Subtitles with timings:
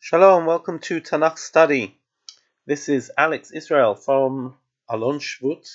[0.00, 1.98] Shalom, welcome to Tanakh study.
[2.66, 4.56] This is Alex Israel from
[4.88, 5.68] Alon Shvut,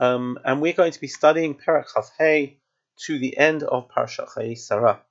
[0.00, 1.86] um, and we're going to be studying Perak
[2.18, 2.58] Hey
[3.04, 5.02] to the end of Parashat Chayi Sarah.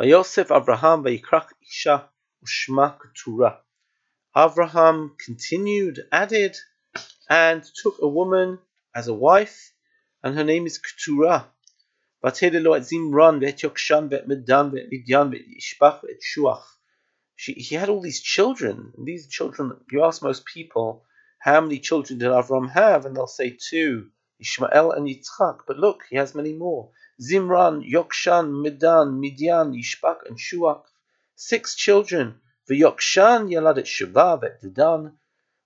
[0.00, 2.10] Yosef Avraham vayikrach isha
[2.44, 3.60] ushma Keturah.
[4.36, 6.56] Avraham continued, added,
[7.30, 8.58] and took a woman
[8.94, 9.72] as a wife,
[10.24, 11.46] and her name is Keturah.
[12.22, 16.64] Vatele lo et Zimran, vet Yokshan, vet Medan, vet Midyan, vet Ishbach, vet Shuach
[17.38, 18.94] she, he had all these children.
[18.96, 21.04] These children, you ask most people,
[21.38, 23.04] how many children did Avram have?
[23.04, 25.58] And they'll say two, Ishmael and Yitzchak.
[25.66, 26.90] But look, he has many more.
[27.20, 30.84] Zimran, Yokshan, Midan, Midian, Yishbak, and Shuach.
[31.34, 32.40] Six children.
[32.70, 35.12] V'Yokshan yalad et Sheva v'et Dedan.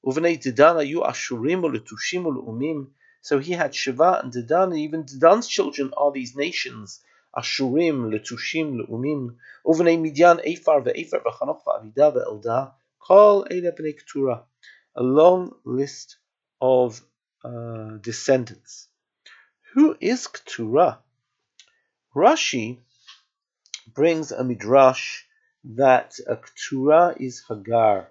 [0.04, 2.88] Uvnei Dedan ayu Ashurim u'letushim u'le'umim.
[3.22, 7.00] So he had Sheva and Dedan, and even Dedan's children are these nations.
[7.36, 14.44] Ashurim, Letushim, Leumim, Uvnei Midyan, Ephar, Ve'ephar, V'chanoch, Ve'avida, Ve'elda, Kol Eile B'nei Keturah.
[14.96, 16.16] A long list
[16.60, 17.00] of
[17.44, 18.88] uh, descendants.
[19.74, 20.98] Who is Keturah?
[22.14, 22.78] Rashi
[23.94, 25.22] brings a midrash
[25.64, 28.08] that a Keturah is Hagar.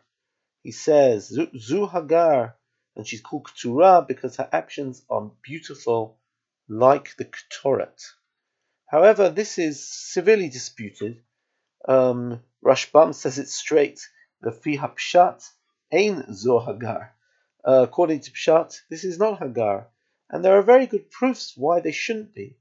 [0.63, 2.55] He says, Zu Hagar,
[2.95, 6.17] and she's called Keturah because her actions are beautiful
[6.67, 8.01] like the Ketoret.
[8.91, 11.21] However, this is severely disputed.
[11.87, 13.99] Um, Rashbam says it straight.
[14.41, 15.47] The fi hapshat
[15.93, 17.13] ein zo Hagar.
[17.63, 19.89] Uh, according to Pshat, this is not Hagar,
[20.29, 22.57] and there are very good proofs why they shouldn't be.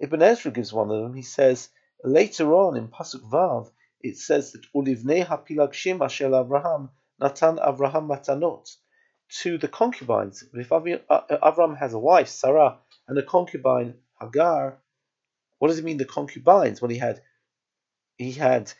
[0.00, 1.14] Ibn Ezra gives one of them.
[1.14, 1.68] He says
[2.02, 6.90] later on in Pasuk Vav, it says that ulivnei hapilagshim ashel Avraham
[7.20, 8.74] natan Avraham matanot
[9.42, 10.42] to the concubines.
[10.54, 14.78] If Avram has a wife, Sarah, and a concubine, Hagar,
[15.58, 16.80] what does it mean the concubines?
[16.80, 17.20] Well, he had
[18.16, 18.72] he had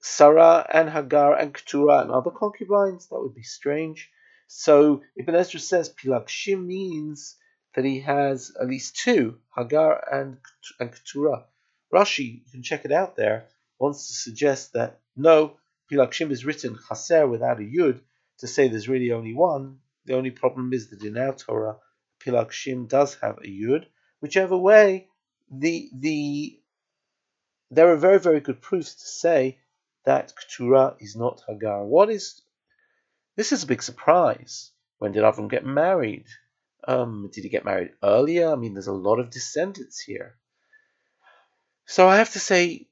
[0.00, 3.06] Sarah and Hagar and Keturah and other concubines.
[3.06, 4.10] That would be strange.
[4.48, 7.36] So Ibn Ezra says Pilakshim means
[7.74, 10.38] that he has at least two, Hagar and,
[10.78, 11.46] and Keturah.
[11.92, 13.48] Rashi, you can check it out there,
[13.78, 15.58] wants to suggest that no,
[15.90, 18.00] Pilakshim is written Chaser without a Yud
[18.38, 19.78] to say there's really only one.
[20.04, 21.76] The only problem is that in our Torah,
[22.24, 23.86] Pilakshim does have a Yud.
[24.20, 25.08] Whichever way,
[25.52, 26.58] the the
[27.70, 29.58] there are very very good proofs to say
[30.04, 31.84] that Keturah is not Hagar.
[31.84, 32.40] What is
[33.36, 34.70] this is a big surprise.
[34.98, 36.26] When did Avram get married?
[36.86, 38.50] Um, did he get married earlier?
[38.50, 40.36] I mean, there's a lot of descendants here.
[41.86, 42.88] So I have to say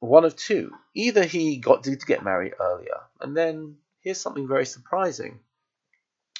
[0.00, 0.72] one of two.
[0.94, 5.40] Either he got did get married earlier, and then here's something very surprising.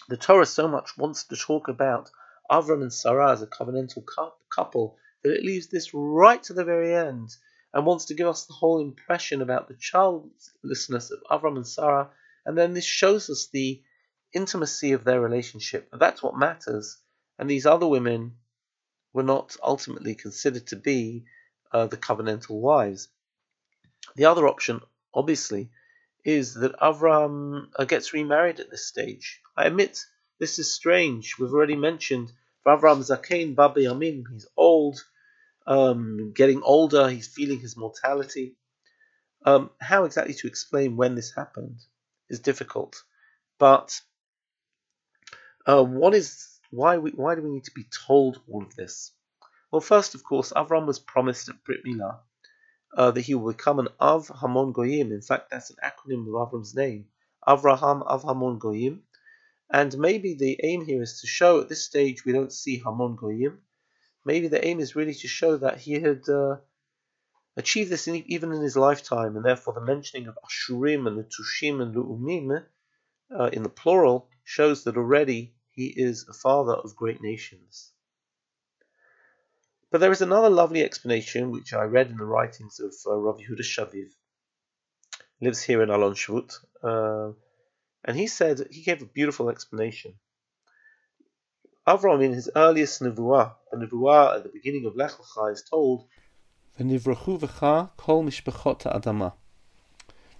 [0.09, 2.11] The Torah so much wants to talk about
[2.51, 4.05] Avram and Sarah as a covenantal
[4.49, 7.35] couple that it leaves this right to the very end
[7.73, 12.11] and wants to give us the whole impression about the childlessness of Avram and Sarah,
[12.45, 13.83] and then this shows us the
[14.33, 15.89] intimacy of their relationship.
[15.93, 16.99] That's what matters.
[17.39, 18.37] And these other women
[19.13, 21.25] were not ultimately considered to be
[21.73, 23.09] uh, the covenantal wives.
[24.17, 24.81] The other option,
[25.15, 25.71] obviously,
[26.25, 29.41] is that Avram uh, gets remarried at this stage.
[29.57, 30.05] I admit
[30.39, 31.39] this is strange.
[31.39, 32.33] We've already mentioned
[32.67, 35.03] Avram Zakein Babi Yamin, he's old,
[35.71, 38.57] um, getting older, he's feeling his mortality.
[39.47, 41.79] Um, how exactly to explain when this happened
[42.29, 43.03] is difficult,
[43.59, 43.99] but
[45.67, 49.13] uh, what is why we, why do we need to be told all of this?
[49.71, 52.19] Well, first, of course, Avram was promised at Brit Milah
[52.97, 55.13] uh, that he will become an Av Hamon Goyim.
[55.13, 57.07] In fact, that's an acronym of Avram's name,
[57.47, 59.03] Avraham Av Hamon Goyim.
[59.73, 63.15] And maybe the aim here is to show at this stage we don't see Hamon
[63.15, 63.61] Goyim.
[64.25, 66.57] Maybe the aim is really to show that he had uh,
[67.57, 71.25] achieved this in, even in his lifetime, and therefore the mentioning of Ashurim and the
[71.25, 72.65] Tushim and Lu'umim
[73.39, 77.93] uh, in the plural shows that already he is a father of great nations.
[79.91, 83.39] But there is another lovely explanation which I read in the writings of uh, Rav
[83.39, 84.11] Yehuda Shaviv.
[85.41, 86.53] Lives here in Alon Shvut.
[86.83, 87.33] Uh,
[88.05, 90.15] and he said, he gave a beautiful explanation.
[91.91, 96.07] Avram, in his earliest nevuah, the nevuah at the beginning of Lech Lecha, is told,
[96.79, 99.33] "V'nivrachu v'cha kol mishpachot adama."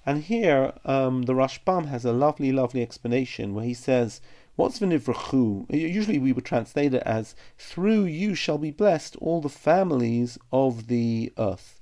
[0.07, 4.21] And here, um, the Rashbam has a lovely, lovely explanation where he says,
[4.55, 9.49] "What's v'nivrachu?" Usually, we would translate it as "Through you shall be blessed all the
[9.49, 11.81] families of the earth."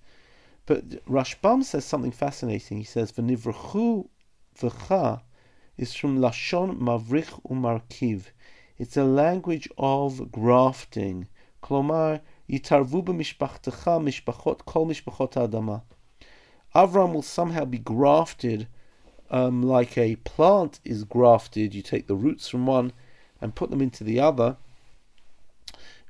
[0.65, 2.79] But Rashbam says something fascinating.
[2.79, 4.09] He says, "V'nivrachu
[4.57, 5.21] v'cha."
[5.77, 8.29] is from Lashon Mavrich Umarkiv.
[8.79, 11.27] It's a language of grafting.
[15.37, 15.83] Adama.
[16.75, 18.69] Avram will somehow be grafted
[19.31, 21.75] um, like a plant is grafted.
[21.75, 22.93] You take the roots from one
[23.41, 24.57] and put them into the other.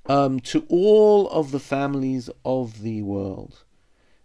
[0.07, 3.65] Um, to all of the families of the world.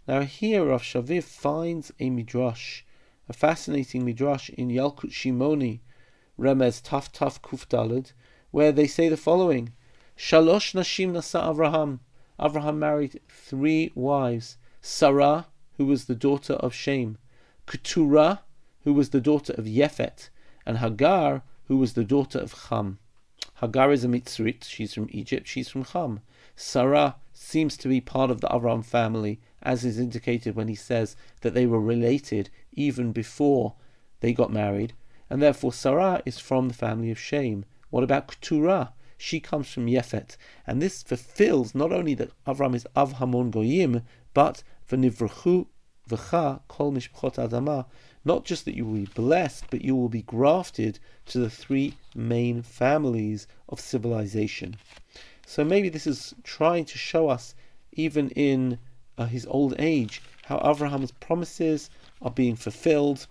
[0.08, 2.84] Now here Rav Shaviv finds a midrash,
[3.28, 5.80] a fascinating midrash in Yalkut Shimoni,
[6.40, 8.12] Remez Taf Taf Kuf Dalid,
[8.54, 9.74] where they say the following:
[10.16, 11.98] Shalosh Nashim Nasa Avraham.
[12.40, 15.48] Avraham married three wives: Sarah,
[15.78, 17.18] who was the daughter of Shem,
[17.66, 18.44] Keturah,
[18.84, 20.30] who was the daughter of Yefet,
[20.68, 23.00] and Hagar, who was the daughter of Cham.
[23.56, 26.20] Hagar is a Mitzrit, she's from Egypt, she's from Cham.
[26.56, 31.16] Sarah seems to be part of the Avram family, as is indicated when he says
[31.42, 33.74] that they were related even before
[34.20, 34.94] they got married,
[35.28, 37.66] and therefore Sarah is from the family of Shem.
[37.94, 38.92] What about Keturah?
[39.20, 40.36] She comes from Yefet,
[40.66, 44.02] and this fulfills not only that Avram is Av Hamon Goyim,
[44.34, 45.68] but V'nivrachu
[46.10, 47.86] V'cha Kol Mishpachot Adama,
[48.26, 50.98] not just that you will be blessed, but you will be grafted
[51.28, 54.76] to the three main families of civilization.
[55.46, 57.54] So maybe this is trying to show us,
[57.92, 58.80] even in
[59.20, 61.92] uh, his old age, how Abraham's promises
[62.24, 63.28] are being fulfilled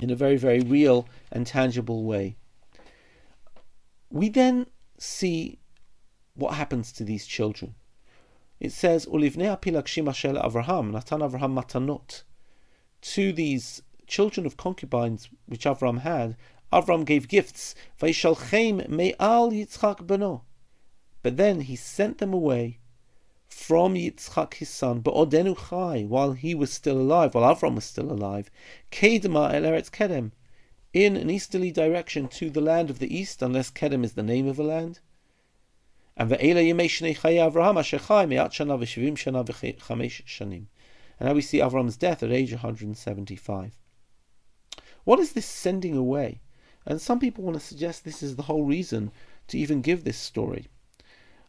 [0.00, 2.36] in a very, very real and tangible way.
[4.12, 4.66] We then
[4.98, 5.58] see
[6.34, 7.74] what happens to these children.
[8.60, 12.22] It says, Avraham, Natan Avraham matanot
[13.00, 16.36] to these children of concubines which Avram had,
[16.70, 17.74] Avram gave gifts.
[17.98, 20.42] Vaishalchem me'al Yitzchak beno.
[21.22, 22.80] But then he sent them away
[23.48, 28.12] from Yitzchak his son, but Odenu while he was still alive, while Avram was still
[28.12, 28.50] alive,
[28.90, 30.32] Kedema el Eretz Kedem,
[30.92, 34.46] in an easterly direction to the land of the east, unless Kedem is the name
[34.46, 35.00] of a land.
[36.16, 36.28] And
[41.28, 43.78] now we see Avram's death at age 175.
[45.04, 46.40] What is this sending away?
[46.84, 49.10] And some people want to suggest this is the whole reason
[49.48, 50.66] to even give this story.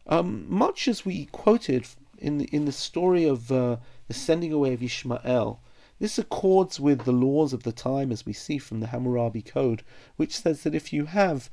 [0.06, 1.86] Um, much as we quoted
[2.18, 3.76] in the, in the story of uh,
[4.06, 5.60] the sending away of Ishmael,
[5.98, 9.82] this accords with the laws of the time, as we see from the Hammurabi Code,
[10.16, 11.50] which says that if you have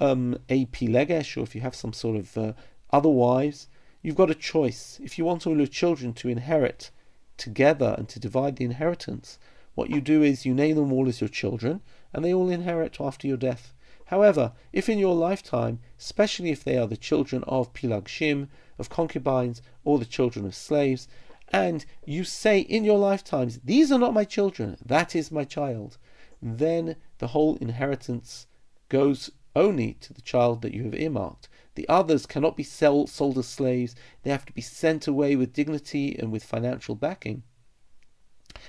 [0.00, 2.52] um, a pilegesh, or if you have some sort of uh,
[2.90, 3.68] other wives,
[4.00, 4.98] you've got a choice.
[5.02, 6.90] If you want all your children to inherit
[7.36, 9.38] together and to divide the inheritance,
[9.74, 11.80] what you do is you name them all as your children,
[12.12, 13.74] and they all inherit after your death.
[14.06, 18.48] However, if in your lifetime, especially if they are the children of Pilagshim,
[18.78, 21.08] of concubines, or the children of slaves,
[21.52, 25.98] and you say in your lifetimes, These are not my children, that is my child,
[26.40, 28.46] then the whole inheritance
[28.88, 31.48] goes only to the child that you have earmarked.
[31.74, 35.52] The others cannot be sell, sold as slaves, they have to be sent away with
[35.52, 37.42] dignity and with financial backing.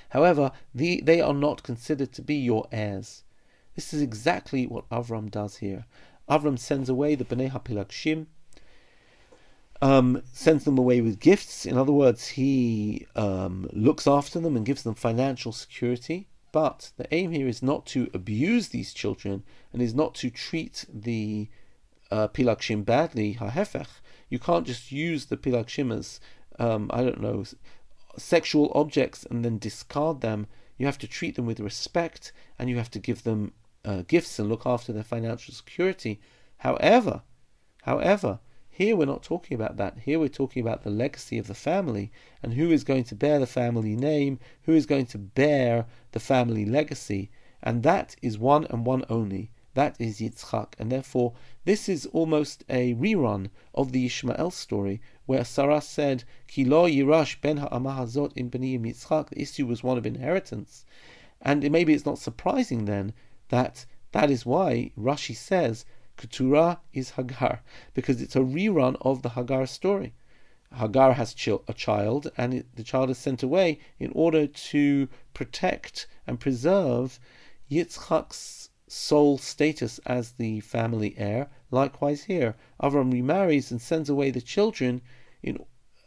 [0.10, 3.24] However, the, they are not considered to be your heirs.
[3.76, 5.86] This is exactly what Avram does here.
[6.30, 8.28] Avram sends away the Bnei HaPilagshim,
[9.84, 11.66] um, sends them away with gifts.
[11.66, 16.30] In other words, he um, looks after them and gives them financial security.
[16.54, 19.44] But the aim here is not to abuse these children
[19.74, 21.50] and is not to treat the
[22.12, 23.88] uh, pilakshim badly, hahefech,
[24.30, 26.22] you can't just use the pilakshim as,
[26.60, 27.44] um, I don't know,
[28.18, 30.48] sexual objects and then discard them.
[30.78, 33.52] You have to treat them with respect and you have to give them
[33.84, 36.22] uh, gifts and look after their financial security.
[36.58, 37.24] However,
[37.82, 38.40] however,
[38.76, 40.00] here we're not talking about that.
[40.00, 42.12] Here we're talking about the legacy of the family
[42.42, 46.20] and who is going to bear the family name, who is going to bear the
[46.20, 47.30] family legacy,
[47.62, 49.52] and that is one and one only.
[49.76, 51.34] That is Yitzchak, and therefore
[51.66, 57.40] this is almost a rerun of the Ishmael story, where Sarah said, "Ki lo yirash
[57.42, 60.84] ben ha'amah in b'niyim Yitzchak." The issue was one of inheritance,
[61.44, 63.14] and maybe it's not surprising then
[63.50, 69.30] that that is why Rashi says Keturah is Hagar, because it's a rerun of the
[69.30, 70.14] Hagar story.
[70.76, 71.36] Hagar has
[71.68, 77.20] a child, and it, the child is sent away in order to protect and preserve
[77.70, 81.50] Yitzchak's sole status as the family heir.
[81.72, 85.02] Likewise here, Avram remarries and sends away the children
[85.42, 85.58] in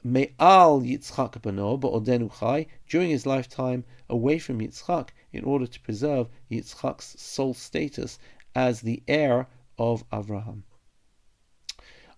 [0.04, 6.28] Me'al Yitzchak bano ba'odenu chai during his lifetime away from Yitzchak in order to preserve
[6.48, 8.20] Yitzchak's sole status
[8.54, 10.62] as the heir of Avraham.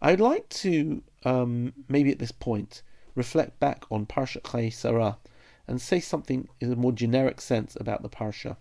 [0.00, 2.82] I'd like to um, maybe at this point
[3.14, 5.18] reflect back on Parsha Chai Sarah
[5.66, 8.56] and say something in a more generic sense about the Parsha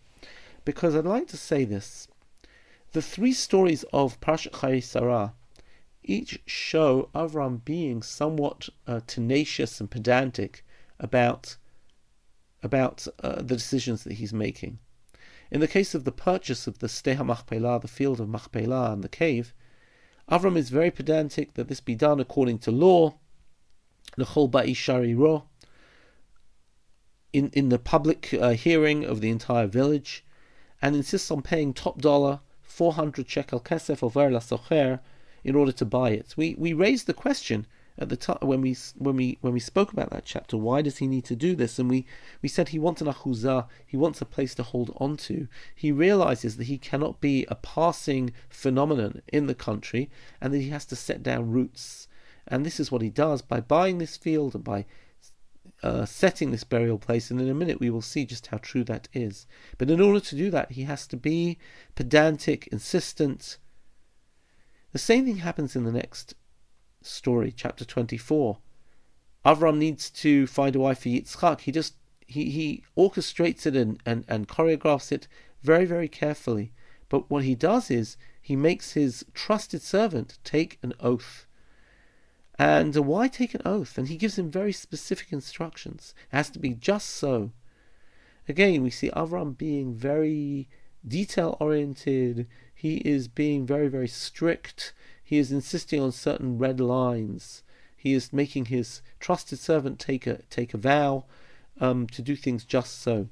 [0.66, 2.08] because I'd like to say this.
[2.92, 5.34] The three stories of Parshat Chai Sarah
[6.04, 10.66] each show Avram being somewhat uh, tenacious and pedantic
[11.00, 11.58] about
[12.64, 14.80] about uh, the decisions that he's making.
[15.50, 19.04] In the case of the purchase of the Steha Machpelah, the field of Machpelah and
[19.04, 19.54] the cave,
[20.30, 23.16] Avram is very pedantic that this be done according to law,
[24.18, 25.46] L'chol Ba'ishari Ro,
[27.32, 30.26] in, in the public uh, hearing of the entire village,
[30.82, 35.00] and insists on paying top dollar 400 shekel kesef over la socher
[35.44, 36.36] in order to buy it.
[36.38, 37.66] We we raised the question
[37.98, 40.58] at the time when we when we when we spoke about that chapter.
[40.58, 41.80] Why does he need to do this?
[41.80, 42.06] And we
[42.42, 43.68] we said he wants an achuzah.
[43.86, 45.48] He wants a place to hold on to.
[45.76, 50.70] He realizes that he cannot be a passing phenomenon in the country, and that he
[50.70, 52.08] has to set down roots.
[52.48, 54.86] And this is what he does by buying this field and by
[55.84, 58.84] uh, setting this burial place, and in a minute we will see just how true
[58.86, 59.48] that is.
[59.78, 61.58] But in order to do that, he has to be
[61.96, 63.58] pedantic, insistent.
[64.92, 66.36] The same thing happens in the next
[67.08, 68.58] story, chapter 24.
[69.46, 71.62] Avram needs to find a wife for Yitzchak.
[71.62, 71.94] He just
[72.28, 75.28] he, he orchestrates it and, and, and choreographs it
[75.64, 76.74] very, very carefully.
[77.10, 81.46] But what he does is he makes his trusted servant take an oath.
[82.60, 83.98] And why take an oath?
[83.98, 86.14] And he gives him very specific instructions.
[86.32, 87.52] It has to be just so.
[88.50, 90.68] Again, we see Avram being very
[91.08, 92.48] detail oriented.
[92.74, 94.94] He is being very, very strict.
[95.28, 97.62] He is insisting on certain red lines.
[97.98, 101.26] He is making his trusted servant take a take a vow
[101.82, 103.28] um, to do things just so.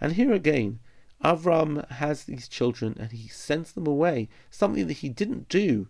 [0.00, 0.78] And here again,
[1.22, 5.88] Avram has these children and he sends them away, something that he didn't do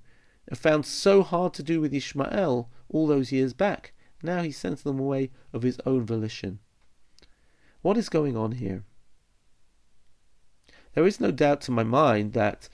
[0.54, 3.92] found so hard to do with Ishmael all those years back.
[4.24, 6.58] Now he sends them away of his own volition.
[7.80, 8.82] What is going on here?
[10.94, 12.68] There is no doubt to my mind that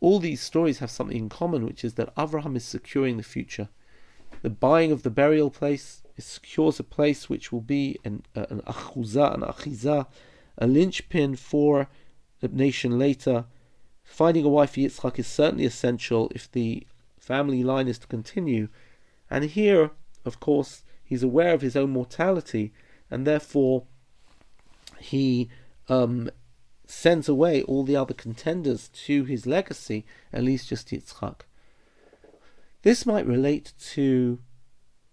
[0.00, 3.68] all these stories have something in common, which is that Abraham is securing the future.
[4.42, 8.60] The buying of the burial place secures a place which will be an, uh, an
[8.62, 10.06] achuzah, an achizah,
[10.58, 11.88] a linchpin for
[12.40, 13.44] the nation later.
[14.04, 16.86] Finding a wife for Yitzchak is certainly essential if the
[17.18, 18.68] family line is to continue.
[19.30, 19.90] And here,
[20.24, 22.72] of course, he's aware of his own mortality,
[23.10, 23.84] and therefore
[24.98, 25.48] he
[25.88, 26.30] um,
[26.90, 31.42] sends away all the other contenders to his legacy, at least just Yitzchak.
[32.82, 34.40] This might relate to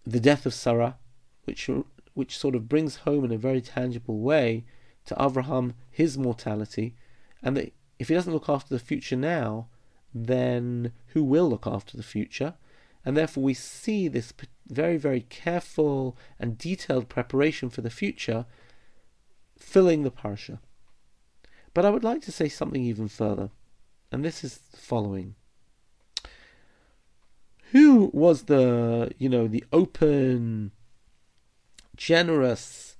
[0.06, 0.98] the death of Sarah,
[1.46, 1.70] which
[2.14, 4.66] which sort of brings home in a very tangible way
[5.06, 6.96] to Abraham his mortality,
[7.44, 9.68] and that if he doesn't look after the future now,
[10.14, 12.56] then who will look after the future?
[13.06, 14.34] And therefore, we see this
[14.68, 18.46] very, very careful and detailed preparation for the future
[19.58, 20.60] filling the parsha.
[21.78, 23.52] But I would like to say something even further,
[24.12, 25.36] and this is the following.
[27.72, 30.72] Who was the, you know, the open,
[31.96, 32.98] generous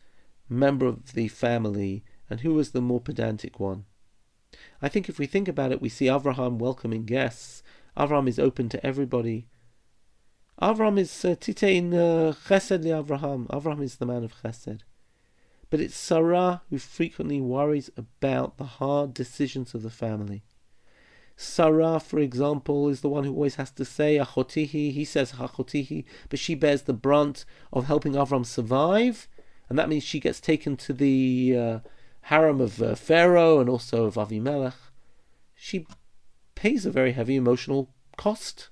[0.48, 3.86] member of the family, and who was the more pedantic one?
[4.80, 7.64] I think if we think about it, we see Avraham welcoming guests.
[7.98, 9.48] Avraham is open to everybody.
[10.62, 13.48] Avraham is uh, titein uh, chesed li Avraham.
[13.48, 14.82] Avraham is the man of chesed.
[15.70, 20.44] But it's Sarah who frequently worries about the hard decisions of the family.
[21.36, 24.92] Sarah, for example, is the one who always has to say achotihi.
[24.92, 29.28] He says achotihi, but she bears the brunt of helping Avram survive,
[29.70, 31.80] and that means she gets taken to the uh,
[32.28, 34.74] harem of uh, Pharaoh and also of Avimelech,
[35.56, 35.88] she
[36.56, 38.70] pays a very heavy emotional cost.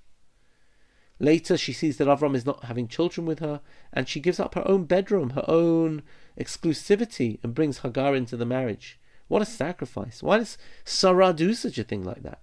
[1.19, 3.61] Later, she sees that Avram is not having children with her,
[3.93, 6.03] and she gives up her own bedroom, her own
[6.39, 8.99] exclusivity, and brings Hagar into the marriage.
[9.27, 10.21] What a sacrifice!
[10.21, 12.41] Why does Sarah do such a thing like that?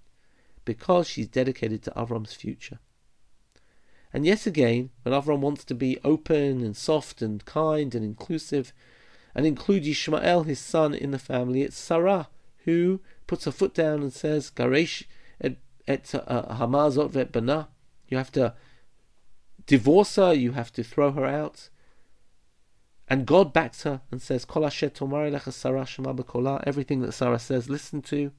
[0.65, 2.79] Because she's dedicated to Avram's future.
[4.13, 8.73] And yet again, when Avram wants to be open and soft and kind and inclusive,
[9.35, 11.63] and include Yishmael, his son, in the family.
[11.63, 12.29] It's Sarah
[12.65, 15.05] who puts her foot down and says, Garesh
[15.41, 15.57] et,
[15.89, 17.69] et uh, hamazot vet bana.
[18.09, 18.55] You have to
[19.67, 21.71] divorce her, you have to throw her out.
[23.09, 24.91] And God backs her and says, Everything
[27.01, 28.33] that Sarah says, listen to.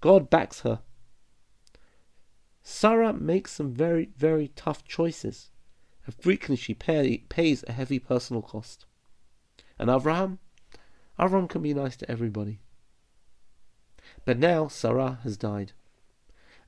[0.00, 0.80] God backs her.
[2.62, 5.50] Sarah makes some very, very tough choices.
[6.06, 8.86] And frequently she pay, pays a heavy personal cost.
[9.78, 10.38] And Avraham?
[11.18, 12.60] Avraham can be nice to everybody.
[14.24, 15.72] But now Sarah has died.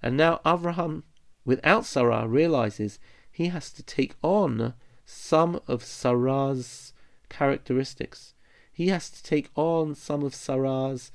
[0.02, 1.02] And now Avraham,
[1.44, 2.98] without Sarah, realizes
[3.30, 6.92] he has to take on some of Sarah's
[7.28, 8.34] characteristics.
[8.72, 11.12] He has to take on some of Sarah's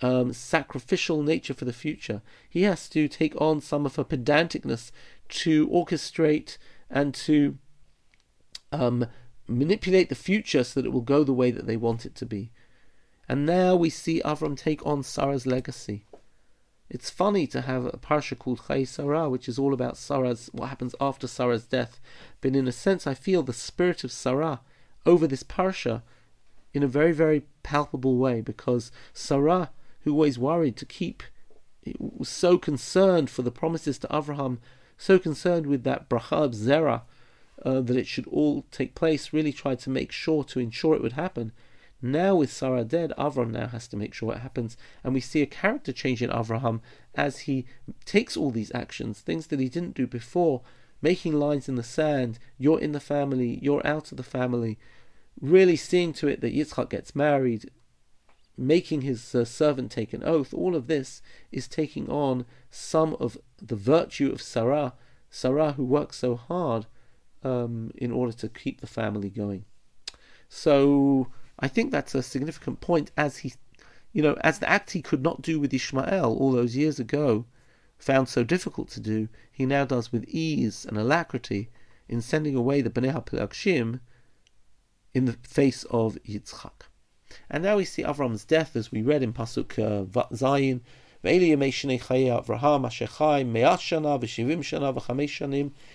[0.00, 2.22] um, sacrificial nature for the future.
[2.48, 4.90] He has to take on some of her pedanticness
[5.28, 6.58] to orchestrate
[6.90, 7.58] and to
[8.72, 9.06] um,
[9.46, 12.26] manipulate the future so that it will go the way that they want it to
[12.26, 12.50] be.
[13.28, 16.04] And now we see Avram take on Sarah's legacy.
[16.92, 20.68] It's funny to have a parsha called Chai Sarah, which is all about Sarah's what
[20.68, 21.98] happens after Sarah's death.
[22.42, 24.60] But in a sense, I feel the spirit of Sarah
[25.06, 26.02] over this parsha
[26.74, 29.70] in a very, very palpable way because Sarah,
[30.02, 31.22] who always worried to keep,
[31.98, 34.60] was so concerned for the promises to Abraham,
[34.98, 37.00] so concerned with that bracha of
[37.64, 41.02] uh, that it should all take place, really tried to make sure to ensure it
[41.02, 41.52] would happen.
[42.04, 45.40] Now, with Sarah dead, Avram now has to make sure it happens, and we see
[45.40, 46.80] a character change in Avraham
[47.14, 47.64] as he
[48.04, 50.62] takes all these actions, things that he didn't do before,
[51.00, 52.40] making lines in the sand.
[52.58, 54.80] You're in the family, you're out of the family.
[55.40, 57.70] Really seeing to it that Yitzchak gets married,
[58.58, 60.52] making his uh, servant take an oath.
[60.52, 64.94] All of this is taking on some of the virtue of Sarah,
[65.30, 66.86] Sarah who works so hard
[67.44, 69.64] um, in order to keep the family going.
[70.48, 71.28] So
[71.62, 73.54] I think that's a significant point as he,
[74.12, 77.46] you know, as the act he could not do with Ishmael all those years ago,
[77.98, 81.70] found so difficult to do, he now does with ease and alacrity
[82.08, 84.00] in sending away the Bnei HaPelagshim
[85.14, 86.88] in the face of Yitzchak.
[87.48, 90.04] And now we see Avram's death, as we read in Pasuk uh,
[90.34, 90.80] Zayin,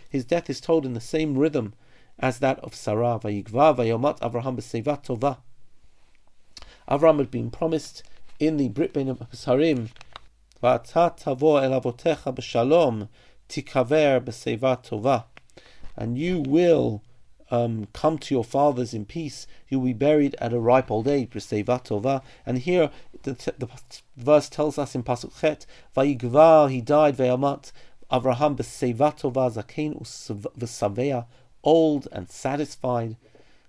[0.10, 1.74] his death is told in the same rhythm
[2.18, 3.20] as that of Sarah.
[3.22, 5.40] Vayigva vayomat Avraham b'seivat tova.
[6.88, 8.04] Avram had been promised
[8.40, 9.90] in the Brit Bein Harim,
[10.64, 13.10] V'ata tavo el avotecha b'shalom
[13.50, 15.26] tikaver b'seivat tova.
[15.96, 17.04] And you will
[17.52, 19.48] um, come to your fathers in peace.
[19.68, 22.22] You will be buried at a ripe old age, b'seivat tova.
[22.46, 22.90] And here
[23.24, 23.68] the, the,
[24.16, 25.66] verse tells us in Pasuk Chet,
[25.96, 27.72] Vayigva, he died, ve'amat,
[28.10, 31.26] Avraham b'seivat tova zakein
[31.64, 33.18] old and satisfied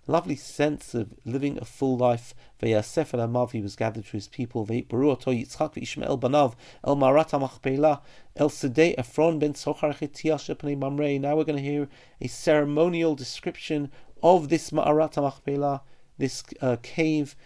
[0.08, 2.34] lovely sense of living a full life.
[2.60, 4.66] Vayasef el Amav, he was gathered to his people.
[4.66, 8.00] Vayitbaru oto Yitzchak v'Ishmael banav el Marat HaMachpelah
[8.36, 11.20] el Sedei Ephron ben Sochar Chetiel shepnei Mamrei.
[11.20, 11.88] Now we're going to hear
[12.20, 13.90] a ceremonial description
[14.22, 15.82] of this Ma'arat HaMachpelah,
[16.16, 17.36] this uh, cave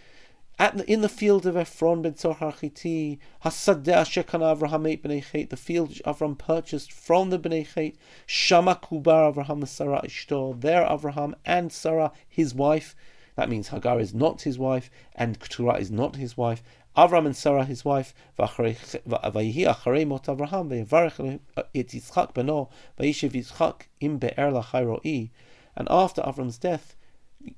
[0.70, 5.50] the, in the field of Ephron ben Zohar Chiti, Hasadeh Shekana Avraham ate Bnei Chet,
[5.50, 7.94] the field which Avraham purchased from the Bnei Chet,
[8.26, 12.94] Shama Kubar Avraham Sarah Ishtor, there Avraham and Sarah, his wife,
[13.34, 16.62] that means Hagar is not his wife, and Keturah is not his wife.
[16.96, 23.32] Avram and Sarah, his wife, Vayihi Acharei Mot Avraham, Vayivarech uh, et Yitzchak beno, Vayishev
[23.32, 25.30] Yitzchak im Be'er Lachai
[25.74, 26.94] And after Avram's death,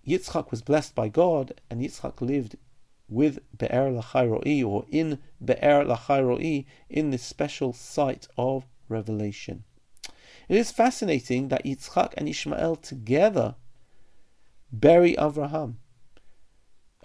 [0.07, 2.57] Yitzchak was blessed by God, and Yitzchak lived
[3.09, 9.65] with Be'er Lachairoi or in Be'er Lachairoi in this special site of revelation.
[10.49, 13.57] It is fascinating that Yitzchak and Ishmael together
[14.73, 15.77] bury Avraham.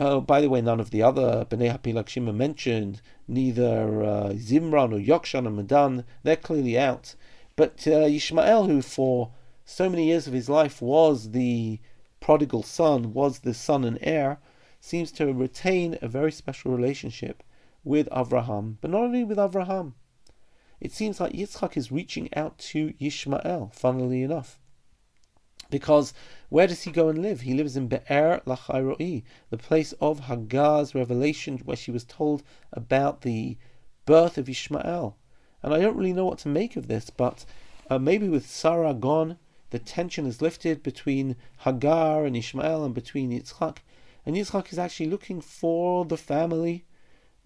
[0.02, 4.94] Oh, by the way, none of the other Bnei Hapilagshim are mentioned, neither uh, Zimran
[4.94, 7.16] or Yokshan or Medan, they're clearly out.
[7.58, 9.32] But uh, Ishmael, who for
[9.66, 11.80] so many years of his life was the
[12.22, 14.40] prodigal son, was the son and heir,
[14.80, 17.44] seems to retain a very special relationship
[17.84, 19.94] with Avraham, but not only with Avraham.
[20.80, 24.60] It seems like Yitzchak is reaching out to Yishmael, funnily enough.
[25.70, 26.14] Because
[26.50, 27.42] where does he go and live?
[27.42, 33.22] He lives in Be'er Lachairoi, the place of Hagar's revelation, where she was told about
[33.22, 33.58] the
[34.06, 35.18] birth of Ishmael.
[35.62, 37.46] And I don't really know what to make of this, but
[37.90, 39.38] uh, maybe with Sarah gone,
[39.72, 43.80] the tension is lifted between Hagar and Ishmael and between Yitzchak.
[44.30, 46.86] And Yitzchak is actually looking for the family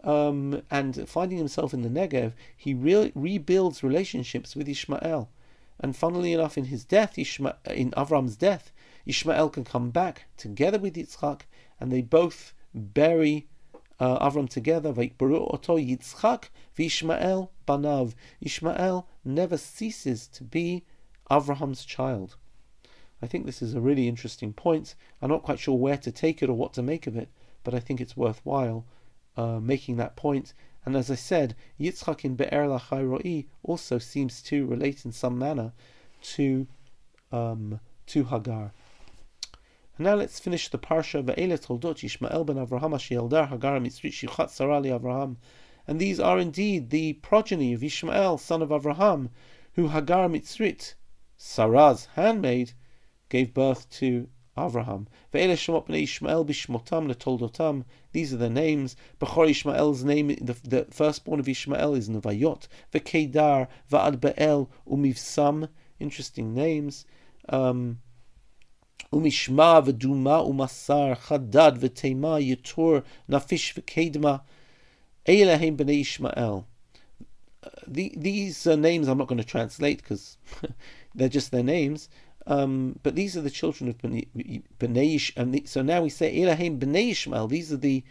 [0.03, 2.33] um, and finding himself in the Negev.
[2.57, 5.29] He re- rebuilds relationships with Ishmael.
[5.79, 8.73] And funnily enough, in his death, Ishma- in Avram's death,
[9.05, 11.43] Ishmael can come back together with Yitzchak,
[11.79, 13.47] and they both bury
[13.97, 14.89] uh, Avram together.
[14.89, 15.77] oto
[17.65, 18.13] banav.
[18.41, 20.83] Ishmael never ceases to be
[21.31, 22.35] Avraham's child.
[23.23, 24.95] I think this is a really interesting point.
[25.21, 27.29] I'm not quite sure where to take it or what to make of it,
[27.63, 28.85] but I think it's worthwhile
[29.37, 30.53] uh, making that point.
[30.85, 35.71] And as I said, Yitzchak in Be'er Lachai also seems to relate in some manner
[36.33, 36.67] to
[37.31, 38.73] um, to Hagar.
[39.97, 41.23] And now let's finish the parsha.
[41.23, 45.37] Ve'ele toldot Yishmael ben Avraham asher Hagar mitzrit shichat Sarah Avraham.
[45.87, 49.29] And these are indeed the progeny of Ishmael, son of Avraham,
[49.75, 50.95] who Hagar mitzrit,
[51.37, 52.73] Sarah's handmaid,
[53.33, 55.07] gave birth to Avraham.
[58.11, 58.95] These are the names.
[59.19, 62.67] Bechor Ishmael's name, the, the firstborn of Ishmael is Nevayot.
[62.93, 65.67] Ve'kedar, Va'ad Be'el, Umivsam.
[65.99, 67.05] Interesting names.
[67.49, 68.01] Um,
[69.11, 74.41] Umishma v'duma umasar chadad v'tema yitur nafish v'kedma
[75.25, 76.67] Elohim b'nei Ishmael.
[77.63, 80.37] Uh, the, these uh, names I'm not going to translate because
[81.15, 82.09] they're just their names.
[82.45, 85.61] Um, but these are the children of Bnei Ishmael.
[85.65, 87.47] So now we say Elahim Bnei Ishmael.
[87.47, 88.03] These are the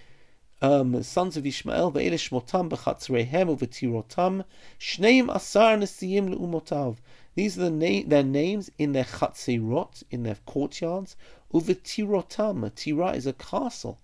[0.63, 1.93] um, sons of Ishmael.
[1.93, 4.45] Ve'ele shmotam b'chatzreihem u'v'tirotam.
[4.79, 6.97] Shneim asar nesiyim le'umotav.
[7.35, 11.15] These are the na- their names in their chatzerot, in their courtyards.
[11.53, 12.75] U'v'tirotam.
[12.75, 13.99] Tira is a castle.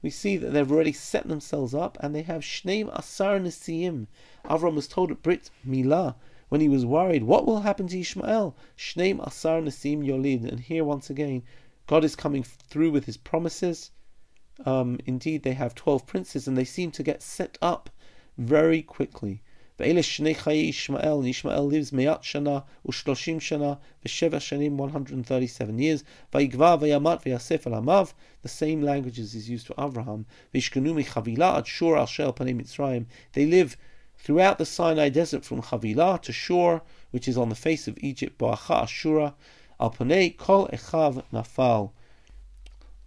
[0.00, 4.06] We see that they've already set themselves up and they have Shneim asar nesiyim.
[4.44, 6.14] Avram was told at Brit Milah
[6.52, 8.54] when he was worried, what will happen to Ishmael?
[8.76, 10.44] Shneim Asar Nasim Yolid.
[10.44, 11.44] And here once again,
[11.86, 13.90] God is coming through with his promises.
[14.66, 17.88] Um, indeed, they have 12 princes and they seem to get set up
[18.36, 19.40] very quickly.
[19.80, 26.04] Ishmael, and Ishmael lives me'at shana, ushloshim shana, v'sheva shanim, 137 years.
[26.34, 28.12] V'yasef al amav,
[28.42, 30.26] the same languages is used to Abraham.
[30.54, 30.62] Ad
[31.66, 33.06] shur al shel panei Mitzrayim.
[33.32, 33.78] They live
[34.22, 36.80] throughout the Sinai desert from Havilah to Shur,
[37.10, 39.34] which is on the face of Egypt, Boacha Ashura,
[39.80, 41.90] Alpanei Kol Echav Nafal.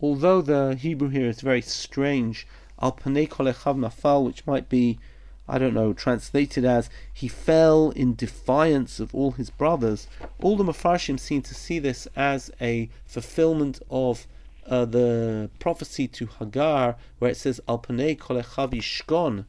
[0.02, 2.46] Although the Hebrew here is very strange,
[2.82, 5.00] Alpanei Kol Echav Nafal, which might be,
[5.48, 10.08] I don't know, translated as he fell in defiance of all his brothers,
[10.42, 14.28] all the Mefarshim seem to see this as a fulfillment of
[14.68, 19.46] uh, the prophecy to Hagar, where it says Alpanei Kol Echav Yishkon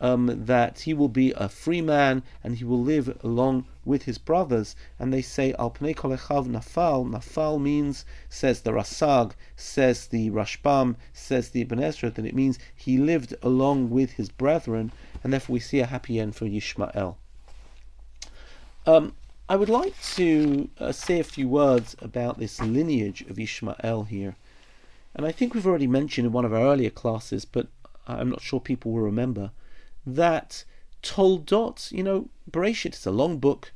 [0.00, 4.18] um, that he will be a free man and he will live along with his
[4.18, 4.76] brothers.
[4.98, 7.10] And they say, Al Pnei Nafal.
[7.10, 12.58] Nafal means, says the Rasag, says the Rashbam, says the Ibn Ezra, that it means
[12.74, 17.16] he lived along with his brethren, and therefore we see a happy end for Yishmael.
[18.86, 19.14] Um,
[19.48, 24.36] I would like to uh, say a few words about this lineage of Ishmael here.
[25.14, 27.66] And I think we've already mentioned in one of our earlier classes, but
[28.06, 29.50] I'm not sure people will remember
[30.16, 30.64] that
[31.02, 33.72] Toldot, you know, Bereshit is a long book.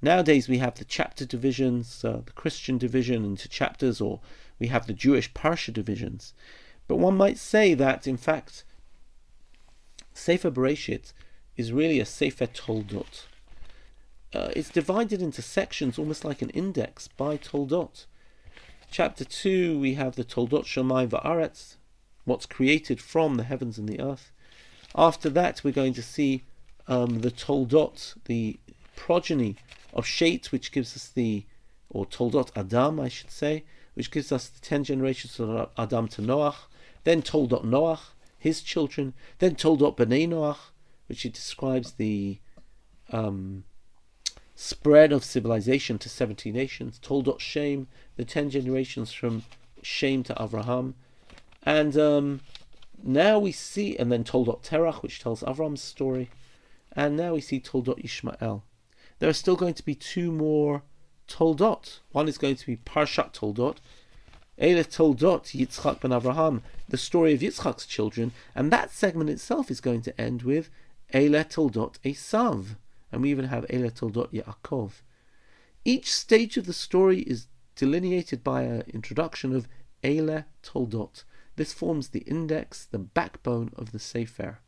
[0.00, 4.20] Nowadays we have the chapter divisions, uh, the Christian division into chapters, or
[4.58, 6.34] we have the Jewish Parsha divisions.
[6.86, 8.64] But one might say that, in fact,
[10.14, 11.12] Sefer Bereshit
[11.56, 13.26] is really a Sefer Toldot.
[14.32, 18.06] Uh, it's divided into sections almost like an index by Toldot.
[18.90, 21.76] Chapter 2, we have the Toldot Shomai Va'aretz,
[22.24, 24.32] what's created from the heavens and the earth.
[24.94, 26.44] After that, we're going to see
[26.86, 28.58] um, the Toldot, the
[28.96, 29.56] progeny
[29.92, 31.44] of Shet, which gives us the,
[31.90, 36.22] or Toldot Adam, I should say, which gives us the ten generations of Adam to
[36.22, 36.56] Noach.
[37.04, 38.00] Then Toldot Noach,
[38.38, 39.14] his children.
[39.38, 40.58] Then Toldot Bnei Noach,
[41.06, 42.38] which describes the
[43.10, 43.64] um,
[44.54, 46.98] spread of civilization to 70 nations.
[47.02, 49.44] Toldot Shem, the ten generations from
[49.82, 50.94] Shem to Abraham.
[51.62, 52.40] And um,
[53.02, 56.30] now we see, and then Toldot Terach, which tells Avram's story,
[56.92, 58.64] and now we see Toldot Ishmael.
[59.18, 60.82] There are still going to be two more
[61.28, 62.00] Toldot.
[62.12, 63.76] One is going to be Parshat Toldot,
[64.60, 69.80] Eile Toldot Yitzchak ben Avraham, the story of Yitzchak's children, and that segment itself is
[69.80, 70.70] going to end with
[71.14, 72.76] Eile Toldot Esav,
[73.12, 75.02] and we even have Eile Toldot Yaakov.
[75.84, 79.68] Each stage of the story is delineated by an introduction of
[80.02, 81.22] Eile Toldot,
[81.58, 84.60] this forms the index, the backbone of the Sefer.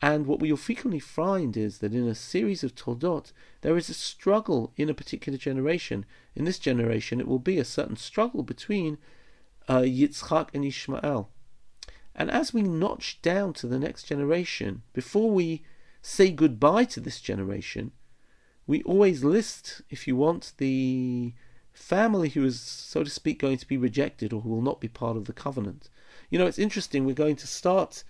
[0.00, 3.88] And what we will frequently find is that in a series of Toldot, there is
[3.88, 6.04] a struggle in a particular generation.
[6.34, 8.98] In this generation, it will be a certain struggle between
[9.68, 11.30] uh, Yitzchak and Ishmael.
[12.14, 15.62] And as we notch down to the next generation, before we
[16.02, 17.92] say goodbye to this generation,
[18.66, 21.32] we always list, if you want, the
[21.72, 24.88] family who is, so to speak, going to be rejected or who will not be
[24.88, 25.88] part of the covenant.
[26.34, 27.04] You know, it's interesting.
[27.04, 28.02] We're going to start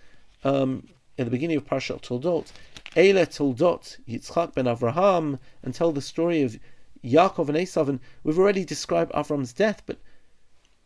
[0.43, 2.51] um, at the beginning of Parshat Toldot,
[2.95, 6.57] Eile Toldot Yitzchak ben Avraham, and tell the story of
[7.03, 7.87] Yaakov and Esav.
[7.87, 9.99] And we've already described Avram's death, but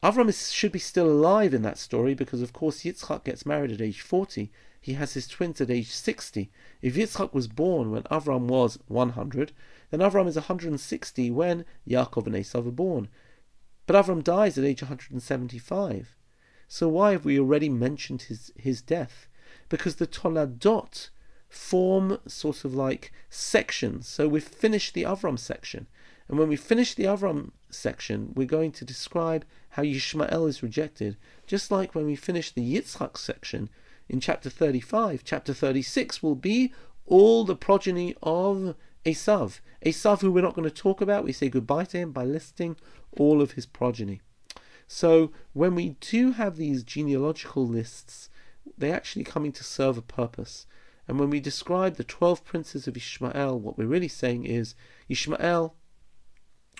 [0.03, 3.71] Avram is, should be still alive in that story because, of course, Yitzchak gets married
[3.71, 4.51] at age 40.
[4.81, 6.51] He has his twins at age 60.
[6.81, 9.53] If Yitzchak was born when Avram was 100,
[9.91, 13.07] then Avram is 160 when Yaakov and Esav are born.
[13.87, 16.17] But Avram dies at age 175.
[16.71, 19.27] So why have we already mentioned his, his death?
[19.69, 21.09] Because the Toladot
[21.49, 24.07] form sort of like sections.
[24.07, 25.87] So we've finished the Avram section.
[26.27, 31.17] And when we finish the Avram section, we're going to describe how Yishmael is rejected,
[31.47, 33.69] just like when we finish the Yitzchak section
[34.07, 35.23] in chapter 35.
[35.23, 36.71] Chapter 36 will be
[37.07, 39.59] all the progeny of Esav.
[39.83, 42.75] Esav, who we're not going to talk about, we say goodbye to him by listing
[43.17, 44.21] all of his progeny.
[44.91, 48.27] So when we do have these genealogical lists,
[48.75, 50.65] they actually coming to serve a purpose.
[51.07, 54.73] And when we describe the 12 princes of Ishmael, what we're really saying is
[55.07, 55.75] Ishmael,